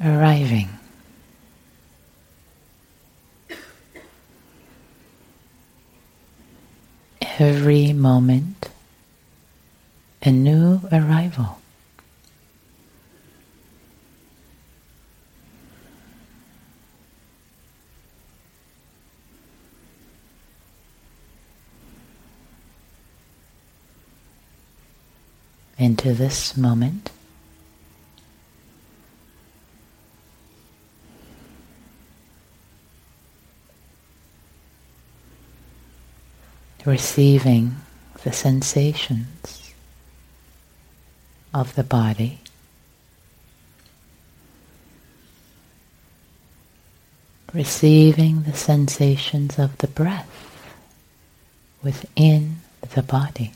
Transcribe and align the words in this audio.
arriving. 0.00 0.68
Every 7.38 7.92
moment, 7.92 8.70
a 10.22 10.30
new 10.30 10.80
arrival. 10.90 11.58
into 25.78 26.14
this 26.14 26.56
moment. 26.56 27.10
Receiving 36.86 37.74
the 38.22 38.32
sensations 38.32 39.74
of 41.52 41.74
the 41.74 41.82
body. 41.82 42.38
Receiving 47.52 48.44
the 48.44 48.54
sensations 48.54 49.58
of 49.58 49.76
the 49.78 49.88
breath 49.88 50.30
within 51.82 52.58
the 52.94 53.02
body. 53.02 53.52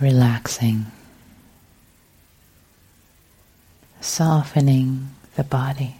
Relaxing, 0.00 0.86
softening 4.00 5.10
the 5.36 5.44
body 5.44 5.96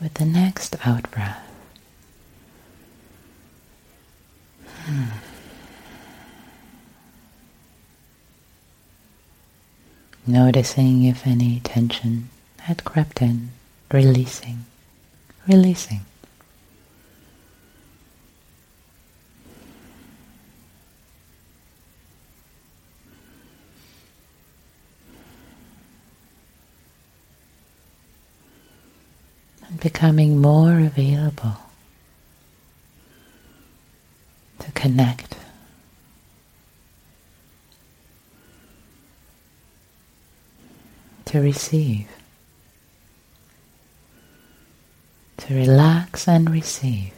with 0.00 0.14
the 0.14 0.24
next 0.24 0.76
out 0.86 1.10
breath. 1.10 1.44
Hmm. 4.84 5.04
Noticing 10.26 11.04
if 11.04 11.26
any 11.26 11.60
tension 11.60 12.28
had 12.60 12.84
crept 12.84 13.20
in, 13.22 13.50
releasing, 13.90 14.66
releasing. 15.46 16.02
Becoming 29.98 30.40
more 30.40 30.78
available 30.78 31.56
to 34.60 34.70
connect. 34.70 35.34
To 41.24 41.40
receive, 41.40 42.06
to 45.38 45.54
relax 45.54 46.28
and 46.28 46.48
receive. 46.48 47.12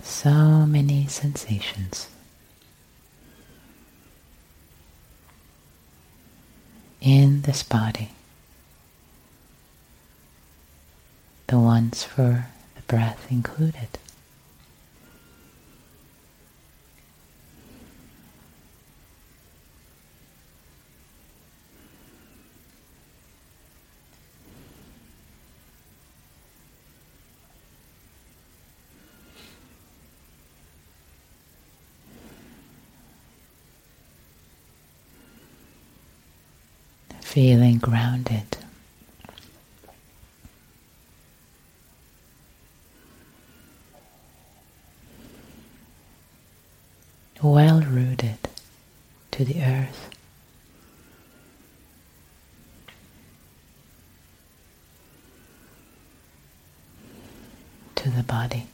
So 0.00 0.30
many 0.64 1.08
sensations. 1.08 2.15
In 7.06 7.42
this 7.42 7.62
body. 7.62 8.10
The 11.46 11.58
ones 11.58 12.02
for 12.02 12.48
the 12.74 12.82
breath 12.88 13.30
included. 13.30 13.98
Feeling 37.36 37.76
grounded. 37.76 38.56
Well 47.42 47.82
rooted 47.82 48.38
to 49.32 49.44
the 49.44 49.62
earth. 49.62 50.08
To 57.96 58.08
the 58.08 58.22
body. 58.22 58.66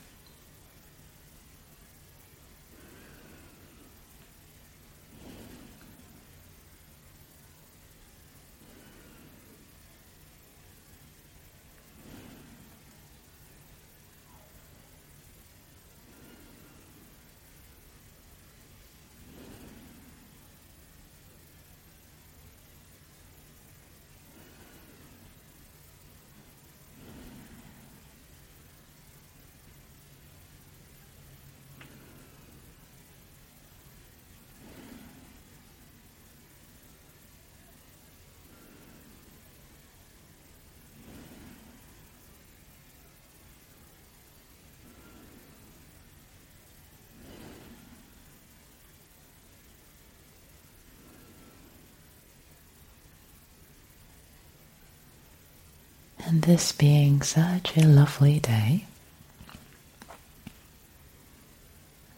And 56.25 56.43
this 56.43 56.73
being 56.73 57.21
such 57.23 57.77
a 57.77 57.87
lovely 57.87 58.39
day, 58.41 58.87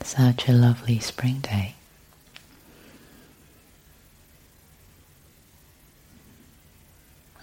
such 0.02 0.48
a 0.48 0.52
lovely 0.52 0.98
spring 1.00 1.40
day, 1.40 1.74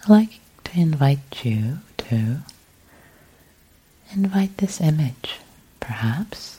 I'd 0.04 0.10
like 0.10 0.40
to 0.66 0.80
invite 0.80 1.44
you 1.46 1.80
to 1.98 2.38
invite 4.14 4.58
this 4.58 4.80
image, 4.82 5.40
perhaps. 5.80 6.58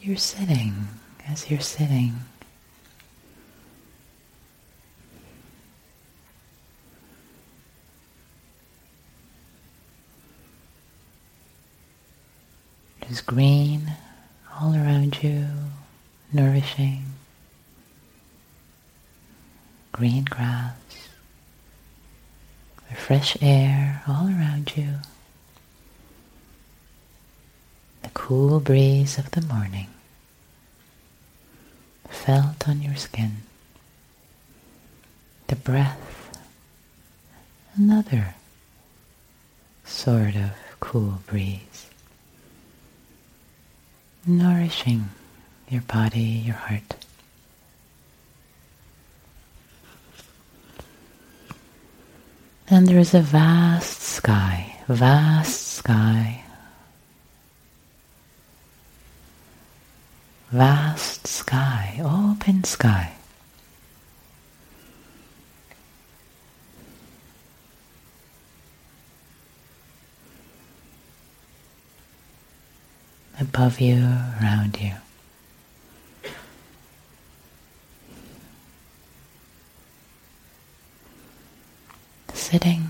You're 0.00 0.16
sitting, 0.16 0.88
as 1.28 1.50
you're 1.50 1.60
sitting, 1.60 2.20
There's 13.12 13.20
green 13.20 13.92
all 14.58 14.74
around 14.74 15.22
you, 15.22 15.46
nourishing. 16.32 17.04
Green 19.92 20.24
grass, 20.24 20.72
the 22.88 22.94
fresh 22.96 23.36
air 23.42 24.02
all 24.08 24.28
around 24.28 24.72
you, 24.78 24.94
the 28.02 28.08
cool 28.14 28.60
breeze 28.60 29.18
of 29.18 29.30
the 29.32 29.42
morning 29.42 29.88
felt 32.08 32.66
on 32.66 32.80
your 32.80 32.96
skin, 32.96 33.42
the 35.48 35.56
breath, 35.56 36.40
another 37.76 38.36
sort 39.84 40.34
of 40.34 40.52
cool 40.80 41.18
breeze 41.26 41.90
nourishing 44.26 45.10
your 45.68 45.82
body, 45.82 46.20
your 46.20 46.54
heart. 46.54 46.94
And 52.68 52.86
there 52.86 52.98
is 52.98 53.12
a 53.14 53.20
vast 53.20 54.00
sky, 54.00 54.76
vast 54.88 55.66
sky, 55.66 56.42
vast 60.50 61.26
sky, 61.26 62.00
open 62.02 62.64
sky. 62.64 63.12
Above 73.54 73.80
you, 73.80 73.96
around 74.40 74.78
you. 74.80 74.92
Sitting. 82.32 82.88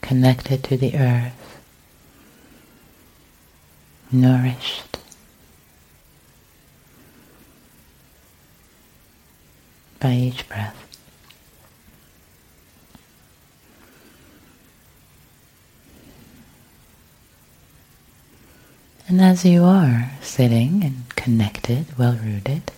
Connected 0.00 0.64
to 0.64 0.76
the 0.76 0.96
earth, 0.96 1.60
nourished 4.10 4.98
by 10.00 10.12
each 10.14 10.48
breath. 10.48 10.89
And 19.10 19.20
as 19.20 19.44
you 19.44 19.64
are 19.64 20.08
sitting 20.22 20.84
and 20.84 21.08
connected, 21.16 21.98
well 21.98 22.12
rooted, 22.12 22.70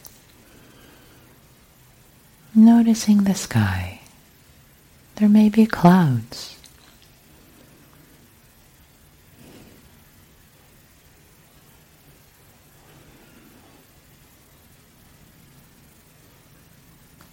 noticing 2.54 3.24
the 3.24 3.34
sky, 3.34 4.00
there 5.16 5.28
may 5.28 5.50
be 5.50 5.66
clouds. 5.66 6.56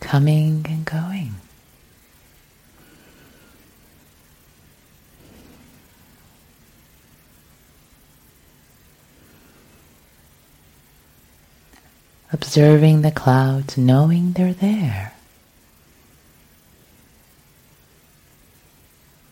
Coming 0.01 0.66
and 0.68 0.84
going. 0.84 1.36
Observing 12.50 13.04
the 13.04 13.12
clouds, 13.12 13.78
knowing 13.78 14.31
they're 14.31 14.54
there. 14.56 15.13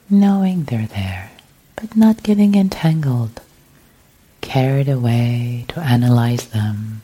Knowing 0.08 0.66
they're 0.66 0.86
there, 0.86 1.32
but 1.76 1.98
not 1.98 2.22
getting 2.22 2.54
entangled, 2.54 3.42
carried 4.42 4.88
away 4.88 5.66
to 5.68 5.80
analyze 5.80 6.50
them, 6.50 7.02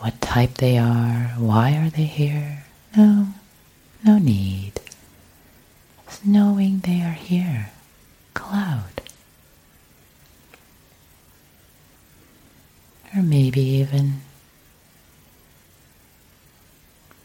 what 0.00 0.20
type 0.20 0.54
they 0.54 0.76
are, 0.76 1.34
why 1.38 1.76
are 1.76 1.90
they 1.90 2.06
here. 2.06 2.64
No, 2.96 3.28
no 4.04 4.18
need. 4.18 4.72
It's 6.08 6.24
knowing 6.24 6.80
they 6.80 7.02
are 7.02 7.12
here. 7.12 7.70
Cloud. 8.34 8.99
Or 13.16 13.22
maybe 13.22 13.60
even 13.60 14.20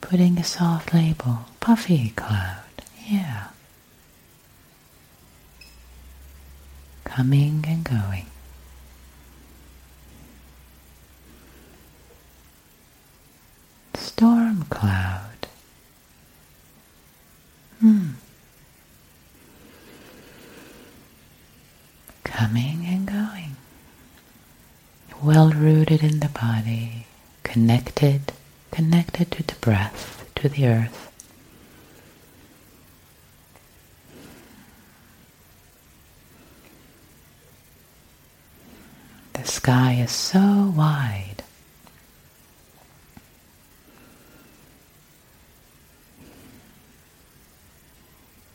putting 0.01 0.37
a 0.37 0.43
soft 0.43 0.93
label, 0.93 1.45
puffy 1.59 2.09
cloud, 2.15 2.63
yeah. 3.07 3.47
Coming 7.03 7.63
and 7.67 7.83
going. 7.83 8.25
Storm 13.93 14.63
cloud. 14.69 15.47
Hmm. 17.79 18.09
Coming 22.23 22.85
and 22.87 23.07
going 23.07 23.44
well 25.25 25.49
rooted 25.49 26.03
in 26.03 26.19
the 26.19 26.29
body, 26.29 27.07
connected, 27.41 28.31
connected 28.69 29.31
to 29.31 29.41
the 29.41 29.55
breath, 29.55 30.23
to 30.35 30.47
the 30.47 30.67
earth. 30.67 31.11
The 39.33 39.43
sky 39.45 39.93
is 39.93 40.11
so 40.11 40.71
wide. 40.77 41.41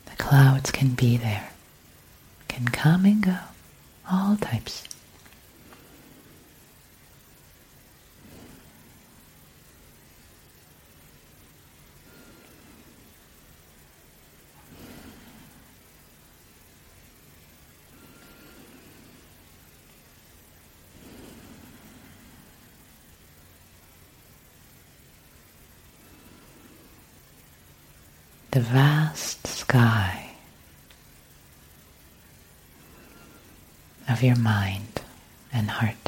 The 0.05 0.15
clouds 0.17 0.71
can 0.71 0.91
be 0.91 1.17
there, 1.17 1.49
can 2.47 2.69
come 2.69 3.03
and 3.03 3.21
go, 3.21 3.37
all 4.09 4.37
types. 4.37 4.85
The 28.51 28.59
vast 28.59 29.47
sky 29.47 30.31
of 34.09 34.21
your 34.21 34.35
mind 34.35 35.01
and 35.53 35.69
heart. 35.69 36.00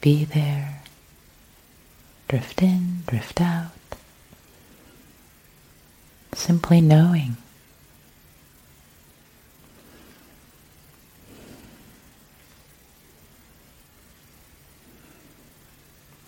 Be 0.00 0.24
there. 0.24 0.82
Drift 2.28 2.62
in, 2.62 3.02
drift 3.06 3.40
out. 3.40 3.72
Simply 6.32 6.80
knowing. 6.80 7.36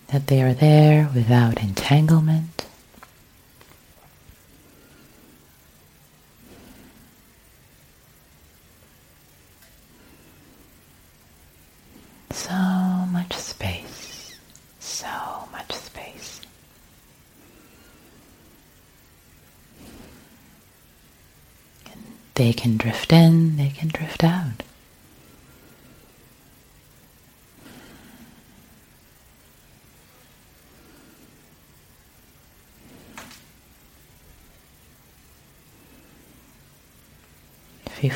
That 0.09 0.27
they 0.27 0.43
are 0.43 0.53
there 0.53 1.09
without 1.15 1.59
entanglement, 1.59 2.52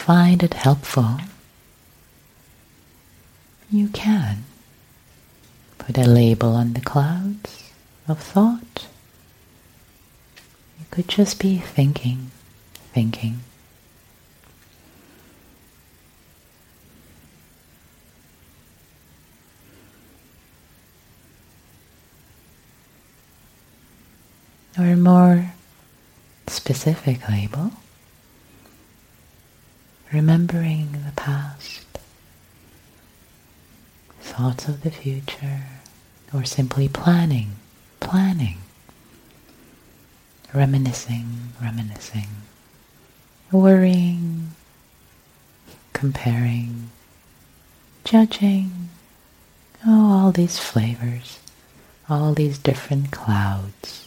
find 0.07 0.41
it 0.41 0.53
helpful, 0.53 1.17
you 3.69 3.89
can 3.89 4.45
put 5.77 5.97
a 5.97 6.05
label 6.05 6.55
on 6.55 6.71
the 6.71 6.79
clouds 6.79 7.73
of 8.07 8.17
thought. 8.17 8.87
You 10.79 10.85
could 10.91 11.09
just 11.09 11.41
be 11.41 11.57
thinking, 11.57 12.31
thinking. 12.93 13.41
Or 24.79 24.85
a 24.85 24.95
more 24.95 25.51
specific 26.47 27.27
label 27.27 27.73
remembering 30.17 30.93
the 31.05 31.11
past, 31.15 31.85
thoughts 34.19 34.67
of 34.67 34.81
the 34.81 34.89
future, 34.89 35.61
or 36.33 36.43
simply 36.43 36.89
planning, 36.89 37.51
planning, 37.99 38.57
reminiscing, 40.55 41.53
reminiscing, 41.61 42.29
worrying, 43.51 44.53
comparing, 45.93 46.89
judging, 48.03 48.89
oh, 49.85 50.11
all 50.11 50.31
these 50.31 50.57
flavors, 50.57 51.37
all 52.09 52.33
these 52.33 52.57
different 52.57 53.11
clouds. 53.11 54.06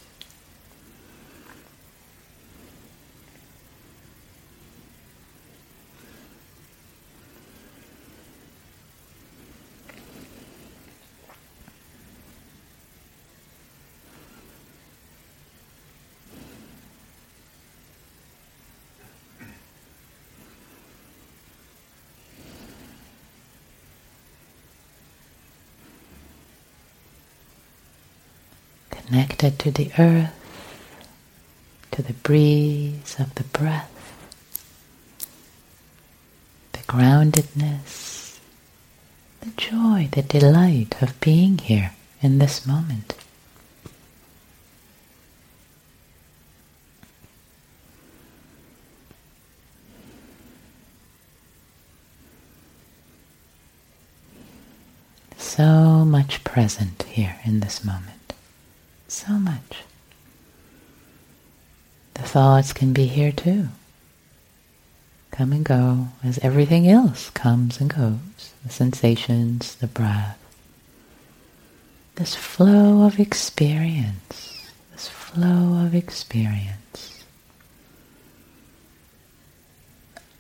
Connected 29.21 29.59
to 29.59 29.71
the 29.71 29.91
earth, 29.99 30.33
to 31.91 32.01
the 32.01 32.15
breeze 32.15 33.17
of 33.19 33.35
the 33.35 33.45
breath, 33.45 33.93
the 36.73 36.79
groundedness, 36.79 38.39
the 39.43 39.51
joy, 39.59 40.09
the 40.13 40.23
delight 40.23 41.03
of 41.03 41.21
being 41.21 41.59
here 41.59 41.93
in 42.23 42.39
this 42.39 42.67
moment. 42.67 43.15
So 55.37 56.07
much 56.07 56.43
present 56.43 57.03
here 57.03 57.37
in 57.45 57.61
this 57.61 57.85
moment 57.85 58.20
so 59.13 59.35
much. 59.35 59.85
The 62.15 62.23
thoughts 62.23 62.73
can 62.73 62.93
be 62.93 63.07
here 63.07 63.33
too. 63.33 63.69
Come 65.31 65.53
and 65.53 65.65
go 65.65 66.09
as 66.23 66.39
everything 66.39 66.89
else 66.89 67.31
comes 67.31 67.81
and 67.81 67.89
goes. 67.89 68.53
The 68.65 68.71
sensations, 68.71 69.77
the 69.77 69.87
breath. 69.87 70.39
This 72.17 72.35
flow 72.35 73.07
of 73.07 73.19
experience. 73.19 74.71
This 74.93 75.09
flow 75.09 75.85
of 75.85 75.95
experience. 75.95 77.25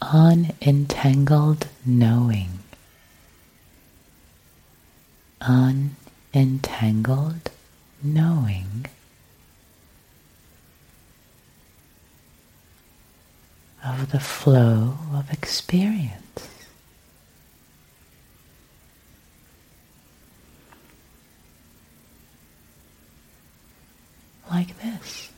Unentangled 0.02 1.68
knowing. 1.86 2.58
Unentangled 5.40 7.50
knowing 8.02 8.86
of 13.84 14.10
the 14.10 14.20
flow 14.20 14.98
of 15.14 15.30
experience. 15.32 16.48
Like 24.50 24.80
this. 24.82 25.29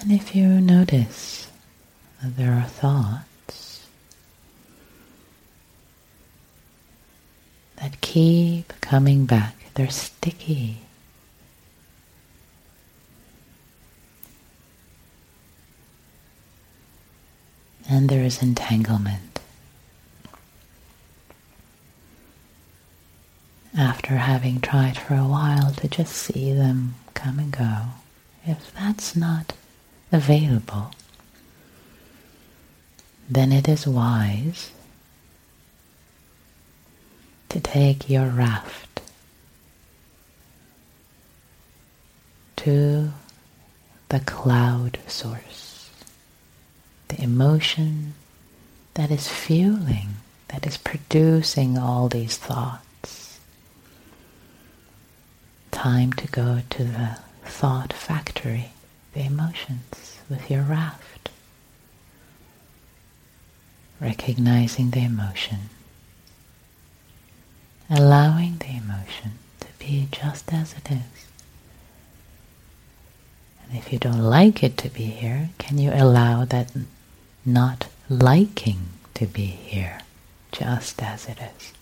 And 0.00 0.12
if 0.12 0.34
you 0.34 0.60
notice 0.60 1.48
that 2.22 2.36
there 2.36 2.52
are 2.52 2.62
thoughts 2.62 3.86
that 7.76 8.00
keep 8.00 8.72
coming 8.80 9.26
back, 9.26 9.54
they're 9.74 9.90
sticky. 9.90 10.78
And 17.90 18.08
there 18.08 18.24
is 18.24 18.42
entanglement. 18.42 19.40
After 23.76 24.16
having 24.16 24.60
tried 24.60 24.96
for 24.98 25.14
a 25.14 25.26
while 25.26 25.72
to 25.72 25.88
just 25.88 26.14
see 26.14 26.52
them 26.52 26.94
come 27.14 27.38
and 27.38 27.52
go, 27.52 27.78
if 28.46 28.72
that's 28.74 29.16
not 29.16 29.54
available, 30.12 30.92
then 33.28 33.52
it 33.52 33.68
is 33.68 33.86
wise 33.86 34.70
to 37.48 37.60
take 37.60 38.08
your 38.08 38.26
raft 38.26 39.00
to 42.56 43.10
the 44.08 44.20
cloud 44.20 44.98
source, 45.06 45.90
the 47.08 47.22
emotion 47.22 48.14
that 48.94 49.10
is 49.10 49.28
fueling, 49.28 50.16
that 50.48 50.66
is 50.66 50.76
producing 50.76 51.78
all 51.78 52.08
these 52.08 52.36
thoughts. 52.36 53.38
Time 55.70 56.12
to 56.14 56.26
go 56.28 56.62
to 56.70 56.84
the 56.84 57.18
thought 57.44 57.92
factory 57.92 58.72
the 59.18 59.24
emotions 59.24 60.20
with 60.30 60.48
your 60.48 60.62
raft, 60.62 61.30
recognizing 64.00 64.90
the 64.90 65.04
emotion, 65.04 65.58
allowing 67.90 68.58
the 68.58 68.76
emotion 68.76 69.32
to 69.58 69.66
be 69.80 70.06
just 70.12 70.52
as 70.52 70.72
it 70.74 70.88
is. 70.92 71.26
And 73.64 73.76
if 73.76 73.92
you 73.92 73.98
don't 73.98 74.22
like 74.22 74.62
it 74.62 74.76
to 74.78 74.88
be 74.88 75.06
here, 75.06 75.50
can 75.58 75.78
you 75.78 75.90
allow 75.92 76.44
that 76.44 76.70
not 77.44 77.88
liking 78.08 78.82
to 79.14 79.26
be 79.26 79.46
here 79.46 80.02
just 80.52 81.02
as 81.02 81.26
it 81.26 81.38
is? 81.40 81.72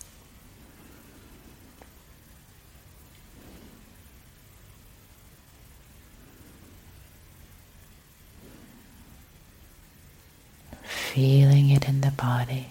Feeling 11.17 11.71
it 11.71 11.89
in 11.89 12.01
the 12.01 12.11
body, 12.11 12.67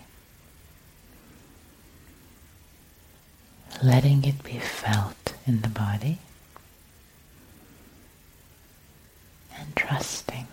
letting 3.83 4.23
it 4.23 4.41
be 4.45 4.57
felt 4.61 5.35
in 5.49 5.63
the 5.63 5.69
body, 5.69 6.19
and 9.59 9.75
trusting 9.75 10.47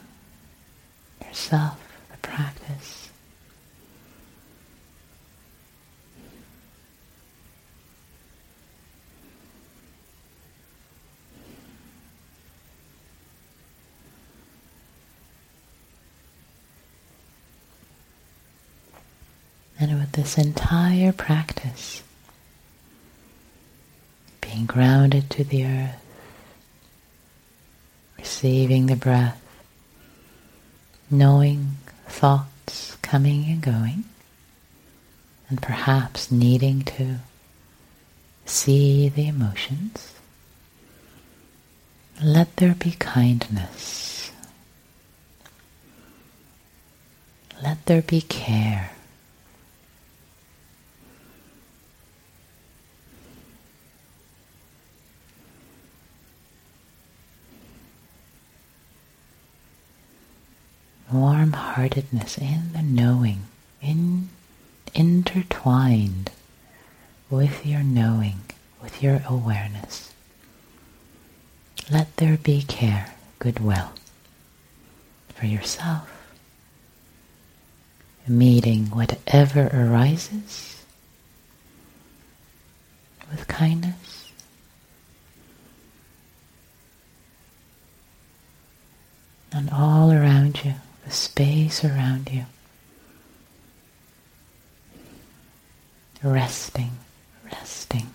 yourself, 1.23 1.79
the 2.09 2.17
practice. 2.27 3.12
And 19.83 19.99
with 19.99 20.13
this 20.13 20.37
entire 20.37 21.11
practice, 21.11 22.03
being 24.39 24.65
grounded 24.65 25.29
to 25.31 25.43
the 25.43 25.65
earth, 25.65 26.01
receiving 28.17 28.85
the 28.85 28.95
breath, 28.95 29.41
knowing 31.11 31.75
thoughts 32.07 32.95
coming 33.01 33.43
and 33.47 33.61
going, 33.61 34.05
and 35.49 35.61
perhaps 35.61 36.31
needing 36.31 36.83
to 36.83 37.17
see 38.45 39.09
the 39.09 39.27
emotions, 39.27 40.13
let 42.23 42.55
there 42.55 42.75
be 42.75 42.91
kindness. 42.91 44.31
Let 47.61 47.85
there 47.85 48.01
be 48.01 48.21
care. 48.21 48.92
Warm-heartedness 61.13 62.37
in 62.37 62.73
the 62.73 62.81
knowing, 62.81 63.43
in, 63.81 64.29
intertwined 64.93 66.31
with 67.29 67.65
your 67.65 67.83
knowing, 67.83 68.41
with 68.81 69.01
your 69.01 69.21
awareness. 69.27 70.13
Let 71.91 72.15
there 72.17 72.37
be 72.37 72.61
care, 72.61 73.13
goodwill 73.39 73.91
for 75.29 75.45
yourself, 75.45 76.09
meeting 78.27 78.85
whatever 78.87 79.69
arises 79.73 80.83
with 83.29 83.47
kindness. 83.47 84.31
And 89.51 89.69
all 89.69 90.11
around 90.11 90.63
you 90.65 90.73
the 91.05 91.11
space 91.11 91.83
around 91.83 92.29
you. 92.31 92.45
Resting, 96.23 96.91
resting 97.45 98.13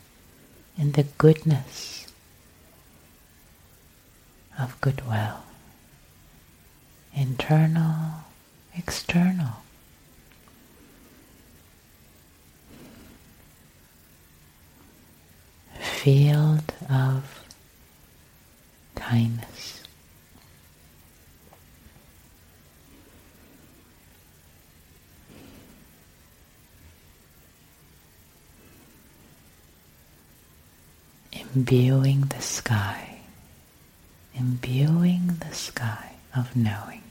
in 0.78 0.92
the 0.92 1.02
goodness 1.18 2.06
of 4.58 4.80
goodwill, 4.80 5.42
internal, 7.14 8.24
external. 8.76 9.56
Field 15.80 16.72
of 16.88 17.44
kindness. 18.94 19.77
Imbuing 31.58 32.20
the 32.20 32.40
sky, 32.40 33.18
imbuing 34.32 35.26
the 35.40 35.52
sky 35.52 36.12
of 36.36 36.54
knowing. 36.54 37.07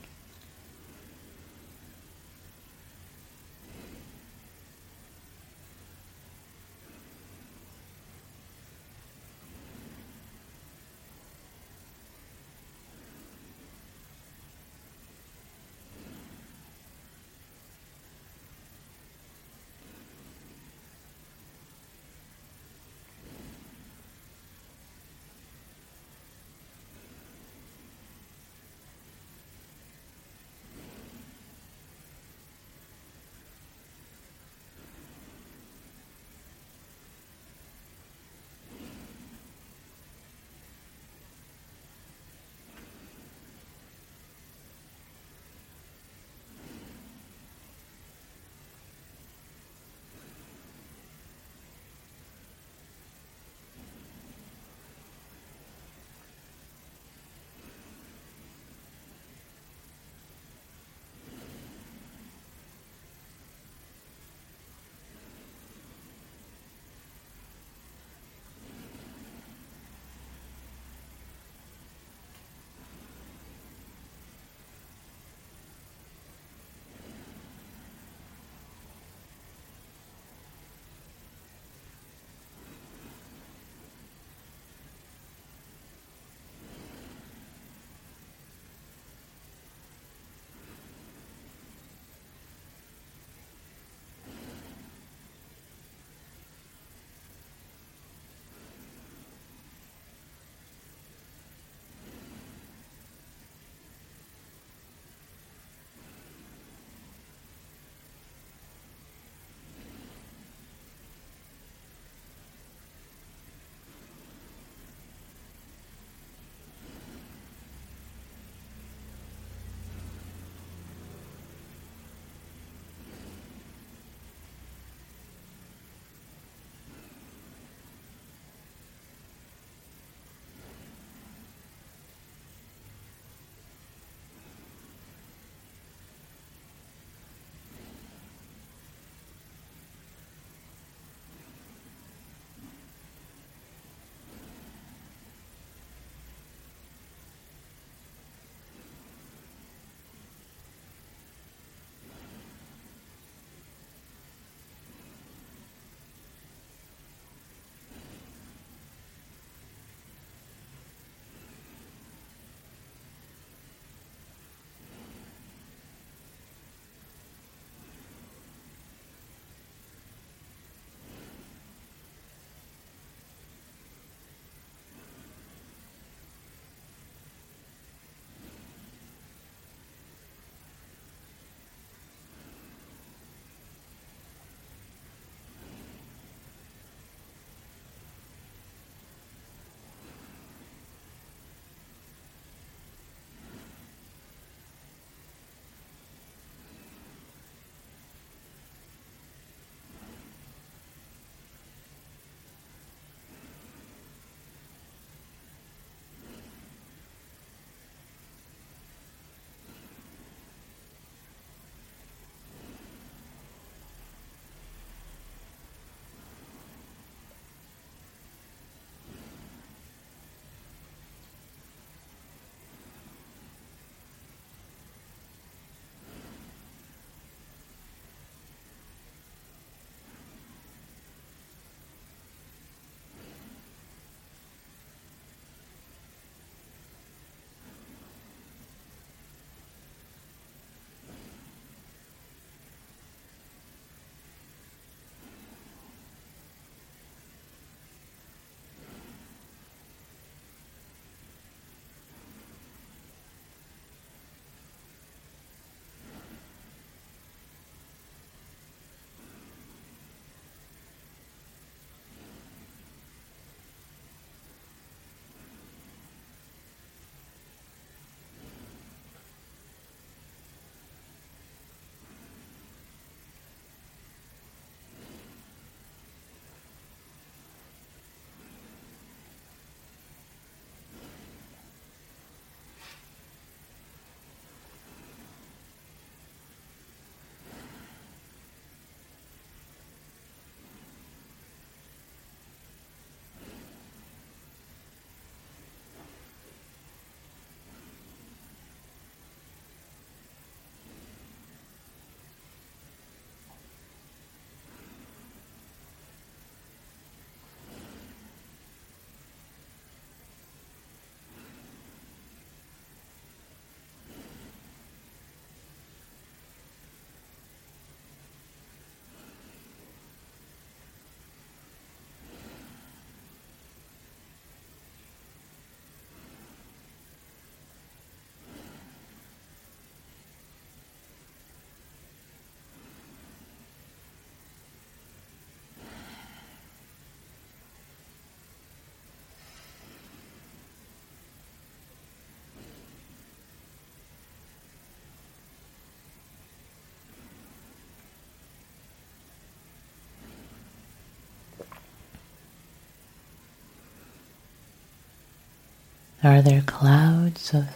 Are 356.22 356.42
there 356.42 356.62
clouds 356.62 357.54
of 357.54 357.68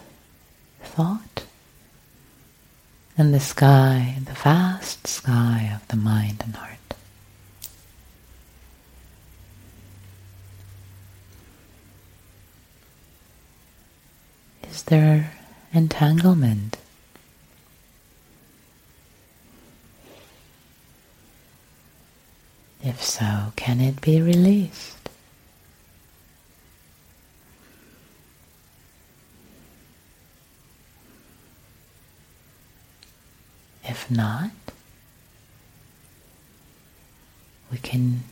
thought 0.83 1.44
in 3.16 3.31
the 3.31 3.38
sky, 3.38 4.16
the 4.24 4.33
vast 4.33 5.07
sky 5.07 5.70
of 5.72 5.87
the 5.88 5.96
mind 5.96 6.42
and 6.44 6.57
heart? 6.57 6.78
Is 14.68 14.83
there 14.85 15.35
entanglement? 15.72 16.78
If 22.83 23.00
so, 23.02 23.52
can 23.55 23.81
it 23.81 24.00
be 24.00 24.20
released? 24.20 24.96
If 33.85 34.02
not, 34.12 34.51
we 37.70 37.79
can 37.79 38.22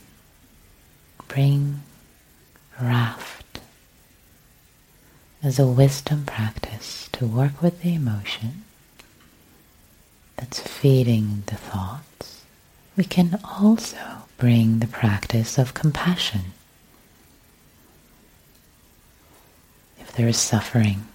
bring 1.27 1.81
raft 2.79 3.59
as 5.43 5.57
a 5.57 5.67
wisdom 5.67 6.25
practice 6.25 7.09
to 7.13 7.25
work 7.25 7.61
with 7.61 7.81
the 7.81 7.95
emotion 7.95 8.63
that's 10.37 10.59
feeding 10.59 11.43
the 11.47 11.55
thoughts. 11.55 12.43
We 12.95 13.03
can 13.03 13.39
also 13.43 13.97
bring 14.37 14.79
the 14.79 14.87
practice 14.87 15.57
of 15.57 15.73
compassion. 15.73 16.53
If 19.99 20.11
there 20.13 20.27
is 20.27 20.37
suffering, 20.37 21.07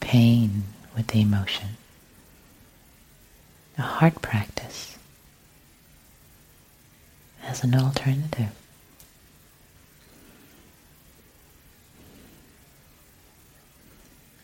pain 0.00 0.64
with 0.94 1.08
the 1.08 1.20
emotion, 1.20 1.76
a 3.78 3.82
heart 3.82 4.20
practice 4.22 4.98
as 7.44 7.64
an 7.64 7.74
alternative. 7.74 8.50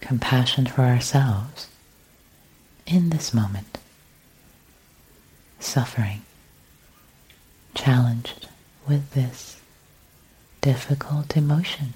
Compassion 0.01 0.67
for 0.67 0.83
ourselves 0.83 1.69
in 2.87 3.11
this 3.11 3.35
moment, 3.35 3.79
suffering, 5.61 6.23
challenged 7.75 8.49
with 8.87 9.11
this 9.11 9.61
difficult 10.63 11.37
emotion. 11.37 11.93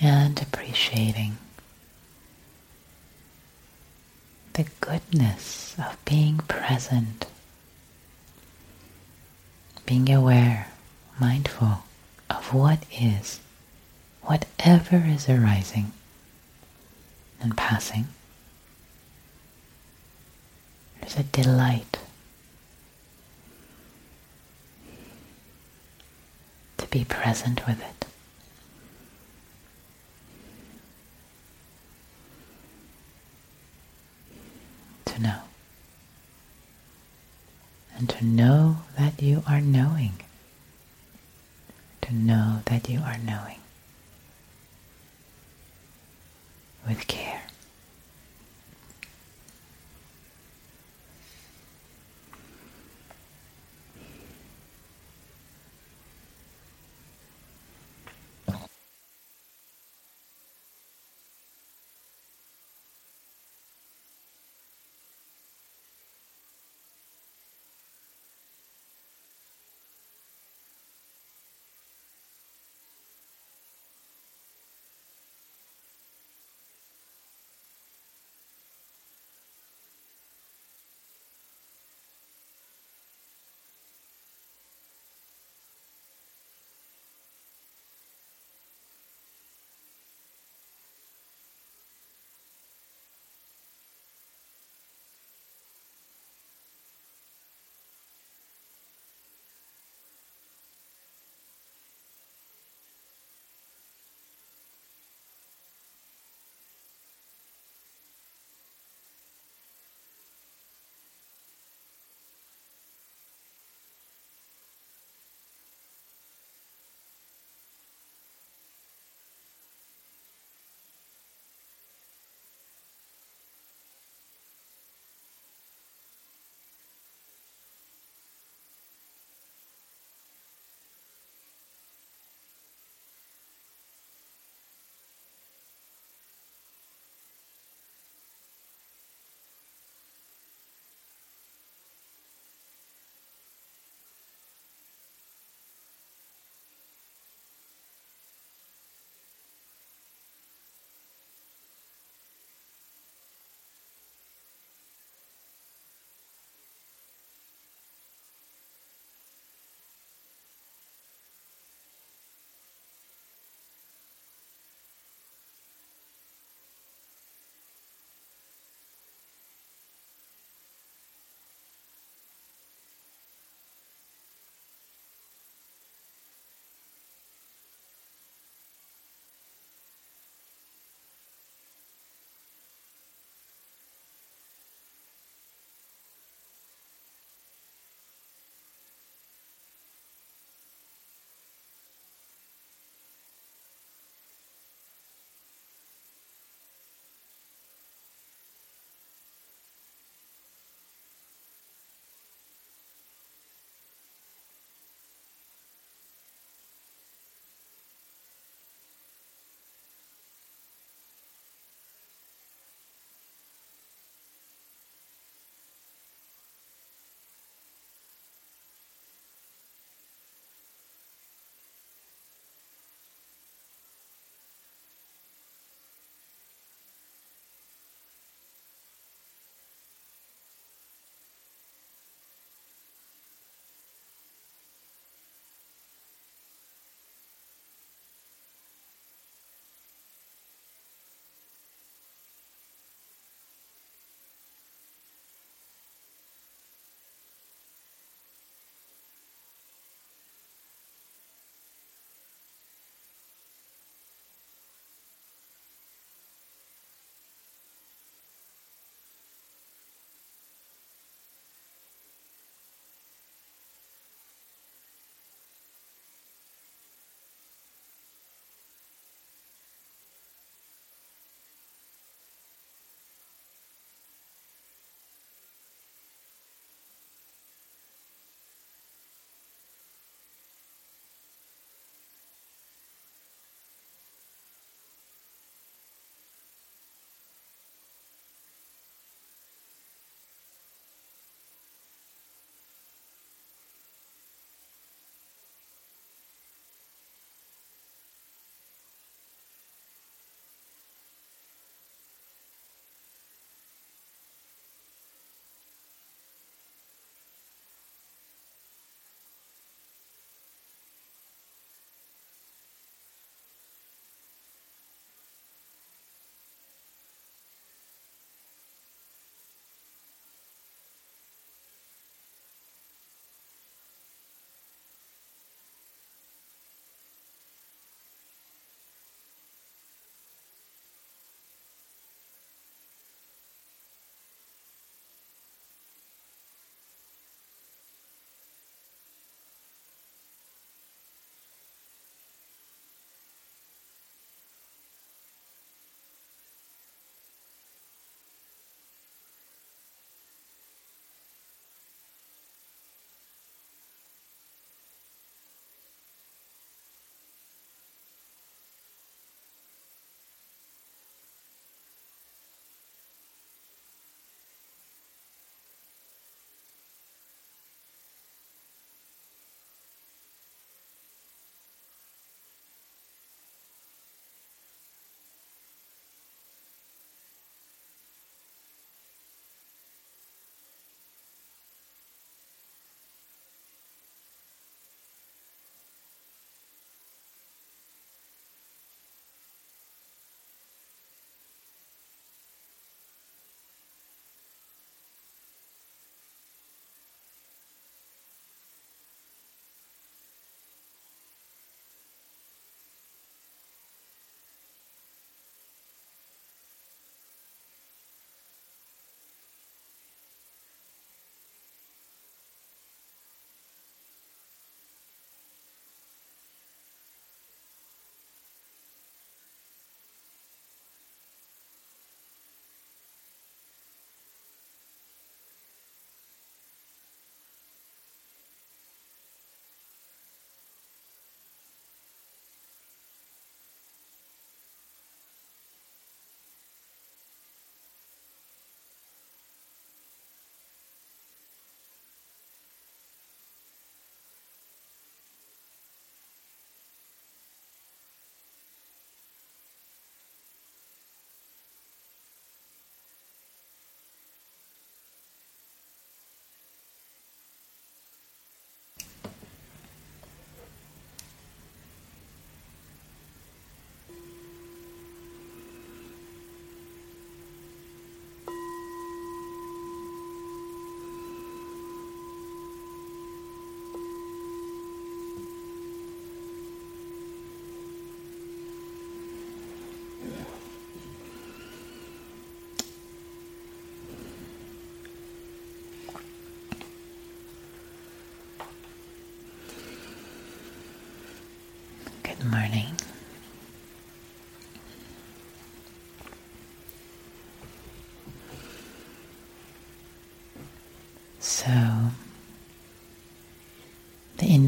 And 0.00 0.40
appreciating 0.40 1.36
the 4.54 4.66
goodness 4.80 5.74
of 5.78 5.96
being 6.04 6.38
present, 6.38 7.26
being 9.86 10.10
aware, 10.10 10.68
mindful 11.20 11.84
of 12.28 12.52
what 12.54 12.84
is, 12.92 13.40
whatever 14.22 14.96
is 15.06 15.28
arising 15.28 15.92
and 17.40 17.56
passing. 17.56 18.08
There's 21.00 21.16
a 21.16 21.22
delight 21.22 21.98
to 26.78 26.86
be 26.88 27.04
present 27.04 27.66
with 27.66 27.80
it. 27.80 27.99
Know. 35.20 35.42
And 37.96 38.08
to 38.08 38.24
know 38.24 38.78
that 38.98 39.22
you 39.22 39.42
are 39.46 39.60
knowing. 39.60 40.14
To 42.02 42.14
know 42.14 42.62
that 42.66 42.88
you 42.88 43.00
are 43.00 43.18
knowing. 43.18 43.58
With 46.88 47.06
care. 47.06 47.29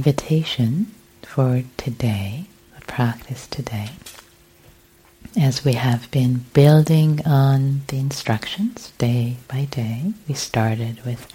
Invitation 0.05 0.93
for 1.23 1.63
today, 1.77 2.45
the 2.77 2.85
practice 2.87 3.47
today, 3.47 3.89
as 5.41 5.65
we 5.65 5.75
have 5.75 6.11
been 6.11 6.45
building 6.55 7.25
on 7.25 7.83
the 7.87 7.99
instructions 8.01 8.91
day 8.99 9.37
by 9.47 9.65
day, 9.67 10.13
we 10.27 10.35
started 10.35 11.01
with 11.05 11.33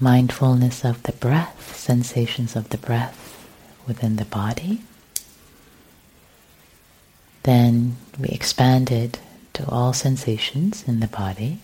mindfulness 0.00 0.82
of 0.82 1.02
the 1.02 1.12
breath, 1.12 1.76
sensations 1.76 2.56
of 2.56 2.70
the 2.70 2.78
breath 2.78 3.46
within 3.86 4.16
the 4.16 4.24
body. 4.24 4.80
Then 7.42 7.98
we 8.18 8.30
expanded 8.30 9.18
to 9.52 9.68
all 9.68 9.92
sensations 9.92 10.88
in 10.88 11.00
the 11.00 11.06
body, 11.06 11.58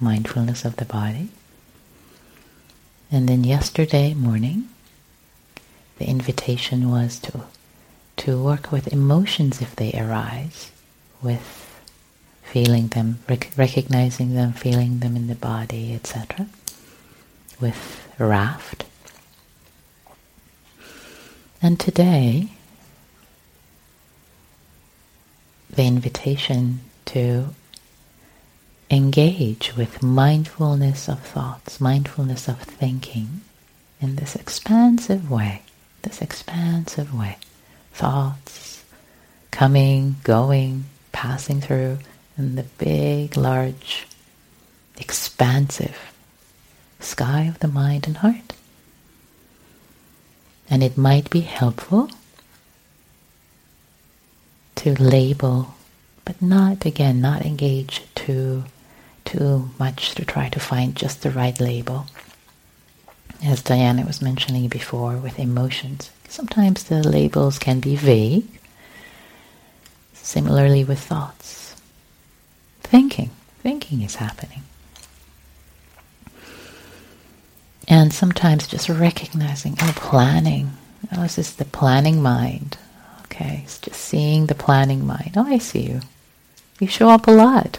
mindfulness 0.00 0.64
of 0.64 0.76
the 0.76 0.86
body. 0.86 1.28
And 3.12 3.28
then 3.28 3.42
yesterday 3.44 4.14
morning, 4.14 4.68
the 5.98 6.06
invitation 6.06 6.90
was 6.90 7.18
to 7.20 7.42
to 8.18 8.42
work 8.42 8.70
with 8.70 8.92
emotions 8.92 9.62
if 9.62 9.74
they 9.74 9.92
arise, 9.94 10.70
with 11.22 11.80
feeling 12.42 12.88
them, 12.88 13.18
rec- 13.28 13.50
recognizing 13.56 14.34
them, 14.34 14.52
feeling 14.52 14.98
them 14.98 15.16
in 15.16 15.26
the 15.26 15.34
body, 15.34 15.94
etc. 15.94 16.46
With 17.58 18.06
raft. 18.18 18.84
And 21.62 21.80
today, 21.80 22.48
the 25.70 25.84
invitation 25.86 26.80
to 27.06 27.54
engage 28.90 29.76
with 29.76 30.02
mindfulness 30.02 31.08
of 31.08 31.20
thoughts, 31.20 31.80
mindfulness 31.80 32.48
of 32.48 32.60
thinking 32.60 33.42
in 34.00 34.16
this 34.16 34.34
expansive 34.34 35.30
way, 35.30 35.62
this 36.02 36.20
expansive 36.20 37.14
way. 37.14 37.38
Thoughts 37.92 38.84
coming, 39.50 40.16
going, 40.24 40.86
passing 41.12 41.60
through, 41.60 41.98
in 42.36 42.56
the 42.56 42.64
big, 42.78 43.36
large, 43.36 44.06
expansive 44.96 46.12
sky 46.98 47.42
of 47.42 47.58
the 47.60 47.68
mind 47.68 48.06
and 48.06 48.18
heart. 48.18 48.54
And 50.68 50.82
it 50.82 50.96
might 50.96 51.30
be 51.30 51.40
helpful 51.40 52.10
to 54.76 54.94
label, 55.02 55.74
but 56.24 56.40
not, 56.40 56.84
again, 56.86 57.20
not 57.20 57.42
engage 57.44 58.02
too, 58.14 58.64
too 59.30 59.70
much 59.78 60.14
to 60.16 60.24
try 60.24 60.48
to 60.48 60.58
find 60.58 60.96
just 60.96 61.22
the 61.22 61.30
right 61.30 61.58
label. 61.60 62.06
As 63.44 63.62
Diana 63.62 64.04
was 64.04 64.20
mentioning 64.20 64.68
before 64.68 65.16
with 65.16 65.38
emotions, 65.38 66.10
sometimes 66.28 66.84
the 66.84 67.06
labels 67.08 67.58
can 67.58 67.78
be 67.78 67.94
vague. 67.94 68.48
Similarly 70.14 70.82
with 70.84 70.98
thoughts. 70.98 71.76
Thinking. 72.80 73.30
Thinking 73.62 74.02
is 74.02 74.16
happening. 74.16 74.62
And 77.86 78.12
sometimes 78.12 78.66
just 78.66 78.88
recognizing, 78.88 79.76
oh, 79.80 79.92
planning. 79.96 80.72
Oh, 81.12 81.22
this 81.22 81.38
is 81.38 81.54
the 81.54 81.64
planning 81.64 82.20
mind. 82.20 82.78
Okay, 83.24 83.62
it's 83.64 83.78
just 83.78 84.00
seeing 84.00 84.46
the 84.46 84.54
planning 84.54 85.06
mind. 85.06 85.32
Oh, 85.36 85.46
I 85.46 85.58
see 85.58 85.82
you. 85.82 86.00
You 86.80 86.88
show 86.88 87.08
up 87.08 87.26
a 87.28 87.32
lot. 87.32 87.78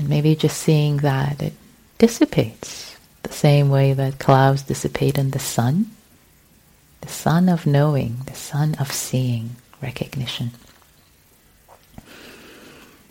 And 0.00 0.08
maybe 0.08 0.34
just 0.34 0.56
seeing 0.56 0.96
that 0.98 1.42
it 1.42 1.52
dissipates 1.98 2.96
the 3.22 3.34
same 3.34 3.68
way 3.68 3.92
that 3.92 4.18
clouds 4.18 4.62
dissipate 4.62 5.18
in 5.18 5.32
the 5.32 5.38
sun. 5.38 5.90
The 7.02 7.08
sun 7.08 7.50
of 7.50 7.66
knowing, 7.66 8.22
the 8.24 8.34
sun 8.34 8.76
of 8.80 8.90
seeing, 8.90 9.56
recognition. 9.82 10.52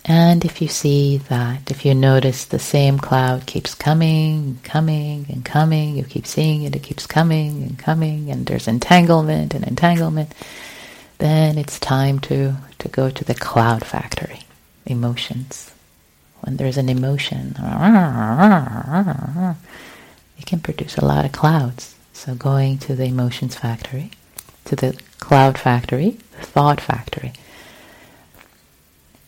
And 0.03 0.43
if 0.43 0.63
you 0.63 0.67
see 0.67 1.17
that, 1.29 1.69
if 1.69 1.85
you 1.85 1.93
notice 1.93 2.45
the 2.45 2.57
same 2.57 2.97
cloud 2.97 3.45
keeps 3.45 3.75
coming, 3.75 4.57
coming, 4.63 5.27
and 5.29 5.45
coming, 5.45 5.95
you 5.95 6.03
keep 6.03 6.25
seeing 6.25 6.63
it, 6.63 6.75
it 6.75 6.81
keeps 6.81 7.05
coming 7.05 7.61
and 7.61 7.77
coming, 7.77 8.31
and 8.31 8.47
there's 8.47 8.67
entanglement 8.67 9.53
and 9.53 9.63
entanglement, 9.63 10.33
then 11.19 11.59
it's 11.59 11.79
time 11.79 12.17
to, 12.21 12.55
to 12.79 12.87
go 12.87 13.11
to 13.11 13.23
the 13.23 13.35
cloud 13.35 13.85
factory, 13.85 14.39
emotions. 14.87 15.71
When 16.41 16.57
there's 16.57 16.77
an 16.77 16.89
emotion, 16.89 17.55
it 20.37 20.45
can 20.45 20.59
produce 20.61 20.97
a 20.97 21.05
lot 21.05 21.25
of 21.25 21.31
clouds. 21.31 21.95
So 22.13 22.35
going 22.35 22.77
to 22.79 22.95
the 22.95 23.05
emotions 23.05 23.55
factory, 23.55 24.11
to 24.65 24.75
the 24.75 24.99
cloud 25.19 25.57
factory, 25.57 26.17
the 26.37 26.45
thought 26.45 26.81
factory. 26.81 27.33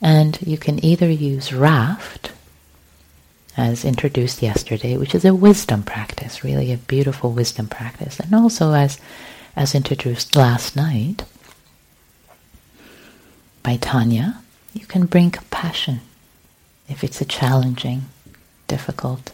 And 0.02 0.42
you 0.42 0.58
can 0.58 0.84
either 0.84 1.10
use 1.10 1.54
raft, 1.54 2.32
as 3.56 3.86
introduced 3.86 4.42
yesterday, 4.42 4.98
which 4.98 5.14
is 5.14 5.26
a 5.26 5.36
wisdom 5.36 5.84
practice, 5.84 6.44
really 6.44 6.72
a 6.72 6.78
beautiful 6.78 7.32
wisdom 7.32 7.68
practice, 7.68 8.20
and 8.20 8.34
also 8.34 8.74
as, 8.74 9.00
as 9.56 9.76
introduced 9.76 10.36
last 10.36 10.76
night 10.76 11.24
by 13.62 13.78
Tanya, 13.78 14.42
you 14.74 14.86
can 14.86 15.06
bring 15.06 15.30
compassion 15.32 16.02
if 16.92 17.04
it's 17.04 17.22
a 17.22 17.26
challenging, 17.26 18.04
difficult 18.68 19.32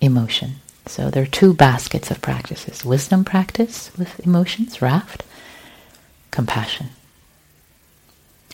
emotion. 0.00 0.56
So 0.86 1.10
there 1.10 1.22
are 1.22 1.26
two 1.26 1.52
baskets 1.52 2.10
of 2.10 2.22
practices 2.22 2.84
wisdom 2.84 3.24
practice 3.24 3.90
with 3.98 4.18
emotions, 4.26 4.80
raft, 4.80 5.22
compassion. 6.30 6.88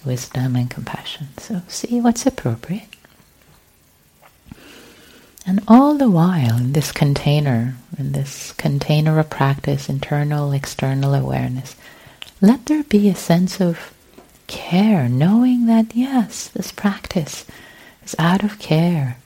Wisdom 0.05 0.57
and 0.57 0.69
compassion. 0.69 1.29
So 1.39 1.63
see 1.69 2.01
what's 2.01 2.27
appropriate. 2.27 2.89
And 5.47 5.63
all 5.69 5.95
the 5.95 6.11
while, 6.11 6.57
in 6.57 6.73
this 6.73 6.91
container, 6.91 7.77
in 7.99 8.13
this 8.13 8.53
container 8.53 9.19
of 9.19 9.31
practice, 9.31 9.89
internal, 9.89 10.53
external 10.53 11.15
awareness, 11.15 11.77
let 12.41 12.67
there 12.67 12.83
be 12.83 13.09
a 13.09 13.15
sense 13.15 13.61
of 13.61 13.95
care, 14.47 15.09
knowing 15.09 15.67
that 15.67 15.95
yes, 15.95 16.49
this 16.49 16.73
practice 16.73 17.45
is 18.05 18.15
out 18.19 18.43
of 18.43 18.59
care, 18.59 19.19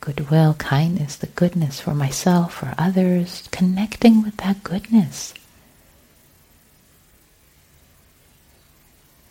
goodwill, 0.00 0.54
kindness, 0.54 1.16
the 1.16 1.26
goodness 1.28 1.80
for 1.80 1.94
myself, 1.94 2.54
for 2.54 2.74
others, 2.76 3.48
connecting 3.50 4.22
with 4.22 4.36
that 4.38 4.62
goodness. 4.62 5.34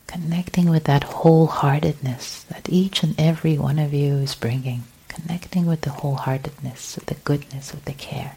Connecting 0.07 0.69
with 0.69 0.83
that 0.85 1.03
wholeheartedness 1.03 2.45
that 2.47 2.69
each 2.69 3.01
and 3.03 3.15
every 3.19 3.57
one 3.57 3.79
of 3.79 3.93
you 3.93 4.15
is 4.15 4.35
bringing. 4.35 4.83
Connecting 5.07 5.65
with 5.65 5.81
the 5.81 5.89
wholeheartedness, 5.91 6.95
with 6.95 7.05
the 7.07 7.15
goodness, 7.15 7.71
with 7.71 7.85
the 7.85 7.93
care. 7.93 8.35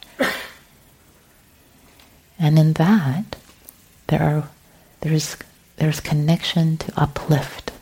And 2.39 2.59
in 2.59 2.75
that, 2.75 3.37
there 4.09 4.23
are 4.23 4.49
there's 5.01 5.37
there's 5.77 6.01
connection 6.01 6.77
to 6.79 6.93
uplift. 7.01 7.73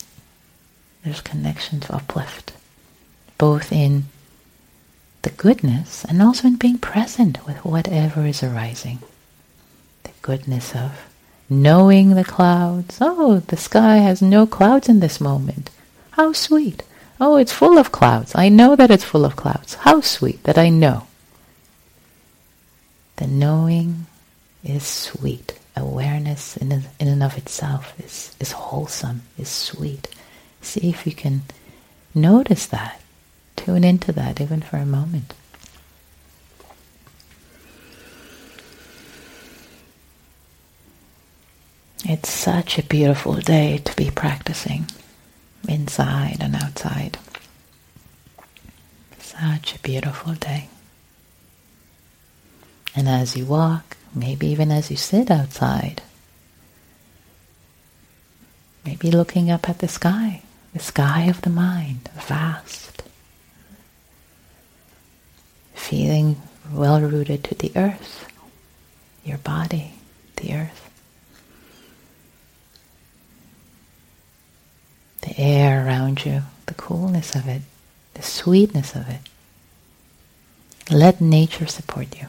There's 1.04 1.20
connection 1.20 1.80
to 1.80 1.94
uplift, 1.94 2.52
both 3.36 3.70
in 3.70 4.04
the 5.22 5.30
goodness 5.30 6.04
and 6.04 6.22
also 6.22 6.48
in 6.48 6.56
being 6.56 6.78
present 6.78 7.46
with 7.46 7.64
whatever 7.64 8.24
is 8.26 8.42
arising. 8.42 9.00
The 10.04 10.12
goodness 10.22 10.74
of 10.74 11.06
knowing 11.50 12.10
the 12.10 12.24
clouds. 12.24 12.98
Oh, 13.00 13.40
the 13.40 13.56
sky 13.56 13.96
has 13.96 14.22
no 14.22 14.46
clouds 14.46 14.88
in 14.88 15.00
this 15.00 15.20
moment. 15.20 15.70
How 16.12 16.32
sweet. 16.32 16.82
Oh, 17.20 17.36
it's 17.36 17.52
full 17.52 17.78
of 17.78 17.92
clouds. 17.92 18.32
I 18.34 18.48
know 18.48 18.74
that 18.74 18.90
it's 18.90 19.04
full 19.04 19.24
of 19.24 19.36
clouds. 19.36 19.74
How 19.74 20.00
sweet 20.00 20.42
that 20.44 20.58
I 20.58 20.68
know. 20.68 21.06
The 23.16 23.26
knowing 23.26 24.06
is 24.64 24.84
sweet. 24.84 25.58
Awareness 25.76 26.56
in, 26.56 26.72
in 26.72 27.08
and 27.08 27.22
of 27.22 27.36
itself 27.36 27.94
is, 28.00 28.34
is 28.40 28.52
wholesome, 28.52 29.22
is 29.38 29.48
sweet. 29.48 30.08
See 30.64 30.88
if 30.88 31.06
you 31.06 31.12
can 31.12 31.42
notice 32.14 32.66
that. 32.66 33.00
Tune 33.54 33.84
into 33.84 34.10
that 34.12 34.40
even 34.40 34.60
for 34.60 34.78
a 34.78 34.86
moment. 34.86 35.34
It's 42.06 42.28
such 42.30 42.78
a 42.78 42.82
beautiful 42.82 43.34
day 43.34 43.78
to 43.84 43.96
be 43.96 44.10
practicing 44.10 44.86
inside 45.68 46.38
and 46.40 46.54
outside. 46.56 47.18
Such 49.18 49.76
a 49.76 49.78
beautiful 49.78 50.34
day. 50.34 50.68
And 52.94 53.08
as 53.08 53.36
you 53.36 53.46
walk, 53.46 53.96
maybe 54.14 54.46
even 54.48 54.70
as 54.70 54.90
you 54.90 54.96
sit 54.96 55.30
outside, 55.30 56.02
maybe 58.84 59.10
looking 59.10 59.50
up 59.50 59.68
at 59.68 59.78
the 59.78 59.88
sky, 59.88 60.42
the 60.74 60.80
sky 60.80 61.22
of 61.22 61.40
the 61.42 61.50
mind, 61.50 62.10
vast, 62.26 63.02
feeling 65.72 66.42
well 66.72 67.00
rooted 67.00 67.44
to 67.44 67.54
the 67.54 67.70
earth, 67.76 68.26
your 69.24 69.38
body, 69.38 69.94
the 70.36 70.52
earth. 70.52 70.90
The 75.22 75.38
air 75.38 75.86
around 75.86 76.26
you, 76.26 76.42
the 76.66 76.74
coolness 76.74 77.36
of 77.36 77.46
it, 77.46 77.62
the 78.14 78.22
sweetness 78.22 78.96
of 78.96 79.08
it. 79.08 79.20
Let 80.90 81.20
nature 81.20 81.66
support 81.66 82.18
you. 82.20 82.26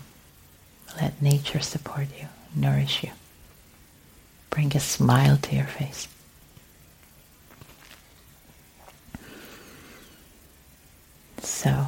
Let 1.02 1.20
nature 1.22 1.60
support 1.60 2.08
you, 2.18 2.28
nourish 2.56 3.04
you. 3.04 3.12
Bring 4.52 4.76
a 4.78 4.80
smile 4.80 5.38
to 5.38 5.56
your 5.56 5.66
face. 5.66 6.08
So, 11.46 11.88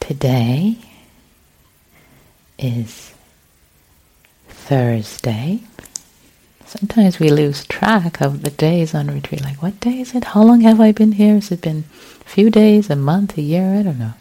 today 0.00 0.78
is 2.58 3.12
Thursday. 4.48 5.60
Sometimes 6.64 7.20
we 7.20 7.28
lose 7.28 7.66
track 7.66 8.22
of 8.22 8.40
the 8.40 8.50
days 8.50 8.94
on 8.94 9.08
retreat. 9.08 9.42
Like, 9.42 9.62
what 9.62 9.78
day 9.80 10.00
is 10.00 10.14
it? 10.14 10.24
How 10.24 10.42
long 10.42 10.62
have 10.62 10.80
I 10.80 10.92
been 10.92 11.12
here? 11.12 11.34
Has 11.34 11.52
it 11.52 11.60
been 11.60 11.84
a 12.22 12.28
few 12.28 12.48
days, 12.48 12.88
a 12.88 12.96
month, 12.96 13.36
a 13.36 13.42
year? 13.42 13.74
I 13.78 13.82
don't 13.82 13.98
know. 13.98 14.14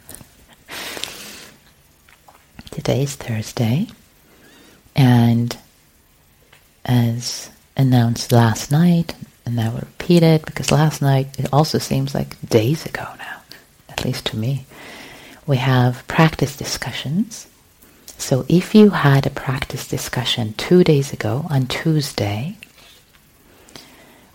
Today 2.72 3.04
is 3.04 3.16
Thursday. 3.16 3.88
And 4.98 5.58
as 6.84 7.50
announced 7.78 8.34
last 8.34 8.70
night, 8.70 9.16
and 9.46 9.60
I 9.62 9.70
will 9.70 9.80
repeat 9.80 10.24
it 10.24 10.46
because 10.46 10.72
last 10.72 11.02
night 11.02 11.40
it 11.40 11.48
also 11.54 11.78
seems 11.78 12.14
like 12.14 12.40
days 12.50 12.86
ago 12.86 13.08
now, 13.18 13.37
at 13.98 14.06
least 14.06 14.26
to 14.28 14.38
me. 14.38 14.66
We 15.46 15.58
have 15.58 16.08
practice 16.08 16.56
discussions. 16.56 17.48
So 18.18 18.46
if 18.48 18.76
you 18.76 18.90
had 18.92 19.26
a 19.26 19.30
practice 19.30 19.88
discussion 19.88 20.54
two 20.54 20.84
days 20.84 21.14
ago 21.14 21.46
on 21.50 21.68
Tuesday 21.68 22.58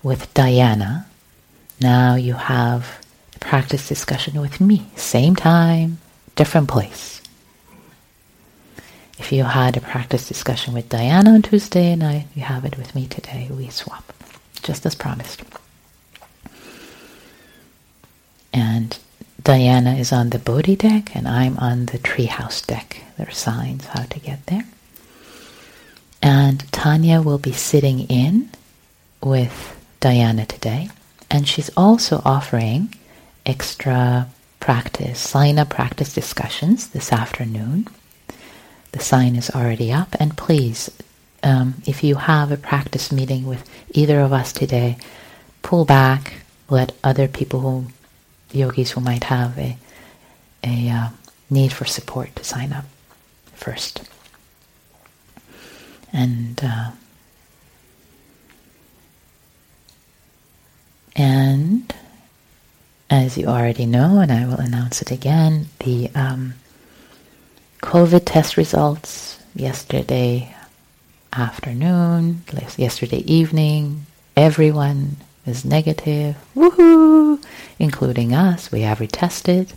with 0.02 0.32
Diana, 0.34 1.06
now 1.80 2.14
you 2.14 2.34
have 2.34 2.98
a 3.36 3.38
practice 3.38 3.88
discussion 3.88 4.40
with 4.40 4.60
me. 4.60 4.86
Same 4.96 5.36
time, 5.36 5.98
different 6.34 6.68
place. 6.68 7.20
If 9.18 9.30
you 9.30 9.44
had 9.44 9.76
a 9.76 9.80
practice 9.80 10.26
discussion 10.26 10.74
with 10.74 10.88
Diana 10.88 11.30
on 11.34 11.42
Tuesday 11.42 11.92
and 11.92 12.02
I, 12.02 12.26
you 12.34 12.42
have 12.42 12.64
it 12.64 12.76
with 12.76 12.94
me 12.94 13.06
today, 13.06 13.48
we 13.50 13.68
swap, 13.68 14.12
just 14.62 14.84
as 14.86 14.94
promised. 14.94 15.42
And 18.52 18.98
Diana 19.42 19.94
is 19.94 20.12
on 20.12 20.30
the 20.30 20.38
Bodhi 20.38 20.76
deck 20.76 21.16
and 21.16 21.26
I'm 21.26 21.58
on 21.58 21.86
the 21.86 21.98
Treehouse 21.98 22.64
deck. 22.66 23.02
There 23.16 23.28
are 23.28 23.32
signs 23.32 23.86
how 23.86 24.04
to 24.04 24.20
get 24.20 24.46
there. 24.46 24.64
And 26.22 26.70
Tanya 26.72 27.20
will 27.20 27.38
be 27.38 27.52
sitting 27.52 28.00
in 28.08 28.50
with 29.22 29.76
Diana 30.00 30.46
today. 30.46 30.90
And 31.30 31.48
she's 31.48 31.70
also 31.76 32.22
offering 32.24 32.94
extra 33.44 34.28
practice, 34.60 35.34
up 35.34 35.70
practice 35.70 36.12
discussions 36.14 36.88
this 36.88 37.12
afternoon 37.12 37.88
the 38.92 39.00
sign 39.00 39.36
is 39.36 39.50
already 39.50 39.92
up. 39.92 40.14
And 40.20 40.36
please, 40.36 40.90
um, 41.42 41.74
if 41.86 42.04
you 42.04 42.14
have 42.14 42.52
a 42.52 42.56
practice 42.56 43.10
meeting 43.10 43.46
with 43.46 43.68
either 43.90 44.20
of 44.20 44.32
us 44.32 44.52
today, 44.52 44.98
pull 45.62 45.84
back, 45.84 46.34
let 46.68 46.92
other 47.02 47.26
people 47.26 47.60
who, 47.60 47.86
yogis 48.54 48.92
who 48.92 49.00
might 49.00 49.24
have 49.24 49.58
a, 49.58 49.76
a 50.64 50.88
uh, 50.88 51.08
need 51.50 51.72
for 51.72 51.84
support 51.84 52.34
to 52.36 52.44
sign 52.44 52.72
up 52.72 52.84
first. 53.54 54.02
And 56.12 56.60
uh, 56.62 56.90
and 61.16 61.94
as 63.10 63.36
you 63.36 63.46
already 63.46 63.86
know, 63.86 64.20
and 64.20 64.32
I 64.32 64.46
will 64.46 64.60
announce 64.60 65.02
it 65.02 65.10
again, 65.10 65.68
the 65.80 66.10
um, 66.14 66.54
COVID 67.82 68.22
test 68.24 68.56
results 68.56 69.38
yesterday 69.54 70.54
afternoon, 71.32 72.42
yesterday 72.76 73.18
evening. 73.18 74.06
Everyone 74.36 75.16
is 75.46 75.64
negative. 75.64 76.36
Woohoo! 76.54 77.42
Including 77.78 78.34
us. 78.34 78.70
We 78.70 78.82
have 78.82 78.98
retested. 78.98 79.72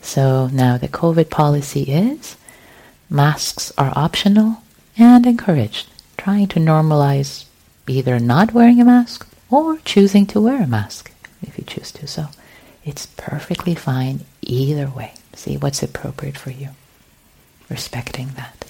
So 0.00 0.48
now 0.48 0.76
the 0.78 0.88
COVID 0.88 1.30
policy 1.30 1.82
is 1.82 2.36
masks 3.10 3.72
are 3.76 3.92
optional 3.96 4.58
and 4.96 5.26
encouraged. 5.26 5.88
Trying 6.16 6.48
to 6.48 6.60
normalize 6.60 7.44
either 7.86 8.18
not 8.18 8.54
wearing 8.54 8.80
a 8.80 8.84
mask 8.84 9.26
or 9.50 9.78
choosing 9.84 10.26
to 10.26 10.40
wear 10.40 10.62
a 10.62 10.66
mask 10.66 11.12
if 11.42 11.58
you 11.58 11.64
choose 11.64 11.92
to. 11.92 12.06
So 12.06 12.28
it's 12.84 13.06
perfectly 13.06 13.74
fine 13.74 14.20
either 14.42 14.86
way. 14.88 15.14
See 15.34 15.56
what's 15.56 15.82
appropriate 15.82 16.38
for 16.38 16.50
you 16.50 16.70
respecting 17.68 18.30
that. 18.36 18.66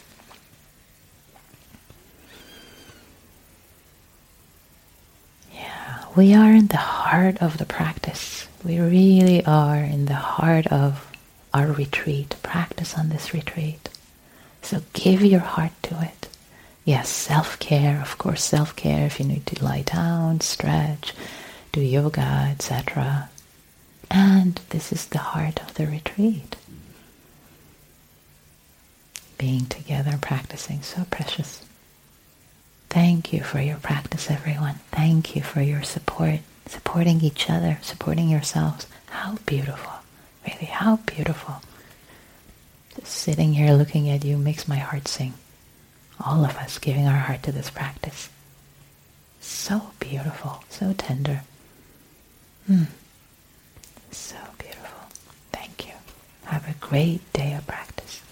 Yeah, 5.52 6.03
we 6.16 6.34
are 6.34 6.52
in 6.52 6.68
the 6.68 6.76
heart 6.76 7.42
of 7.42 7.58
the 7.58 7.66
practice. 7.66 8.46
We 8.62 8.78
really 8.78 9.44
are 9.44 9.78
in 9.78 10.06
the 10.06 10.14
heart 10.14 10.66
of 10.68 11.10
our 11.52 11.66
retreat, 11.66 12.36
practice 12.42 12.96
on 12.96 13.08
this 13.08 13.34
retreat. 13.34 13.88
So 14.62 14.82
give 14.92 15.22
your 15.24 15.40
heart 15.40 15.72
to 15.84 16.00
it. 16.02 16.28
Yes, 16.84 17.08
self-care, 17.08 18.00
of 18.00 18.18
course, 18.18 18.44
self-care 18.44 19.06
if 19.06 19.18
you 19.18 19.26
need 19.26 19.46
to 19.46 19.64
lie 19.64 19.82
down, 19.82 20.40
stretch, 20.40 21.14
do 21.72 21.80
yoga, 21.80 22.48
etc. 22.50 23.30
And 24.10 24.60
this 24.70 24.92
is 24.92 25.06
the 25.06 25.18
heart 25.18 25.60
of 25.62 25.74
the 25.74 25.86
retreat 25.86 26.56
being 29.36 29.66
together, 29.66 30.16
practicing, 30.20 30.82
so 30.82 31.04
precious. 31.10 31.63
Thank 32.94 33.32
you 33.32 33.42
for 33.42 33.58
your 33.60 33.78
practice, 33.78 34.30
everyone. 34.30 34.76
Thank 34.92 35.34
you 35.34 35.42
for 35.42 35.60
your 35.60 35.82
support, 35.82 36.38
supporting 36.66 37.20
each 37.22 37.50
other, 37.50 37.78
supporting 37.82 38.28
yourselves. 38.28 38.86
How 39.06 39.34
beautiful. 39.46 39.94
Really, 40.46 40.66
how 40.66 40.98
beautiful. 40.98 41.56
Just 42.94 43.10
sitting 43.12 43.54
here 43.54 43.72
looking 43.72 44.08
at 44.08 44.24
you 44.24 44.38
makes 44.38 44.68
my 44.68 44.76
heart 44.76 45.08
sing. 45.08 45.34
All 46.24 46.44
of 46.44 46.56
us 46.56 46.78
giving 46.78 47.08
our 47.08 47.18
heart 47.18 47.42
to 47.42 47.52
this 47.52 47.68
practice. 47.68 48.28
So 49.40 49.90
beautiful, 49.98 50.62
so 50.70 50.92
tender. 50.96 51.42
Hmm. 52.68 52.84
So 54.12 54.36
beautiful. 54.58 55.08
Thank 55.50 55.88
you. 55.88 55.94
Have 56.44 56.68
a 56.68 56.74
great 56.74 57.20
day 57.32 57.54
of 57.54 57.66
practice. 57.66 58.22